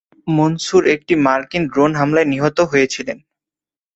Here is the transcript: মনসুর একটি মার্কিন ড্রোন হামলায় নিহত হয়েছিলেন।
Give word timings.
মনসুর 0.31 0.83
একটি 0.95 1.13
মার্কিন 1.25 1.63
ড্রোন 1.71 1.91
হামলায় 1.99 2.27
নিহত 2.27 2.57
হয়েছিলেন। 2.71 3.17